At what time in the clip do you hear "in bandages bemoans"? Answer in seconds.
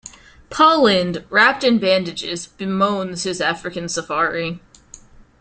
1.63-3.21